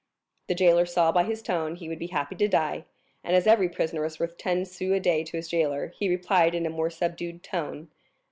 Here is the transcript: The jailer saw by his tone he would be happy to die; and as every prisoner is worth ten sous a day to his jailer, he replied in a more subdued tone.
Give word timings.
The 0.47 0.55
jailer 0.55 0.87
saw 0.87 1.11
by 1.11 1.25
his 1.25 1.43
tone 1.43 1.75
he 1.75 1.87
would 1.87 1.99
be 1.99 2.07
happy 2.07 2.33
to 2.35 2.47
die; 2.47 2.85
and 3.23 3.35
as 3.35 3.45
every 3.45 3.69
prisoner 3.69 4.03
is 4.03 4.19
worth 4.19 4.35
ten 4.35 4.65
sous 4.65 4.93
a 4.93 4.99
day 4.99 5.23
to 5.23 5.37
his 5.37 5.47
jailer, 5.47 5.89
he 5.95 6.09
replied 6.09 6.55
in 6.55 6.65
a 6.65 6.71
more 6.71 6.89
subdued 6.89 7.43
tone. 7.43 7.89